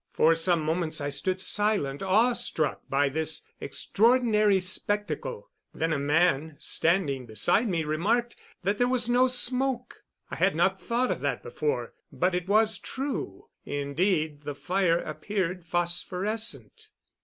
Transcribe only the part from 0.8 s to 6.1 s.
I stood silent, awestruck by this extraordinary spectacle. Then a